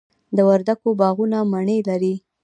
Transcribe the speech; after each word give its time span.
د 0.35 0.37
وردګو 0.49 0.89
باغونه 1.01 1.37
مڼې 1.51 1.77
لري. 1.89 2.13